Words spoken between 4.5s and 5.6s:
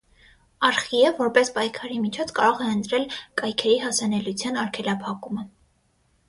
արգելափակումը։